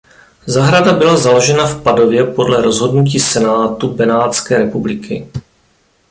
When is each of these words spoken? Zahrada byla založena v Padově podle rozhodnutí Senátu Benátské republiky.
Zahrada 0.45 0.93
byla 0.93 1.17
založena 1.17 1.65
v 1.65 1.81
Padově 1.83 2.23
podle 2.23 2.61
rozhodnutí 2.61 3.19
Senátu 3.19 3.87
Benátské 3.87 4.57
republiky. 4.57 5.27